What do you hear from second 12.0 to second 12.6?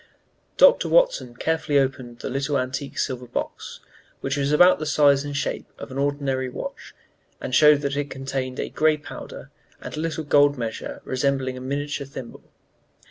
thimble.